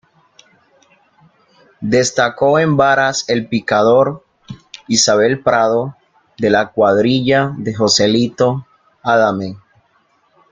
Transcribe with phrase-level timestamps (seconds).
[1.95, 4.25] Destacó en varas el picador
[4.87, 5.95] Isabel Prado
[6.39, 8.65] de la cuadrilla de Joselito
[9.03, 9.57] Adame.